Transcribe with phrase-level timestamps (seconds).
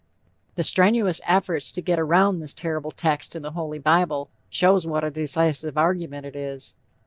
[0.55, 5.03] The strenuous efforts to get around this terrible text in the "Holy Bible," show what
[5.03, 6.73] a decisive argument it is.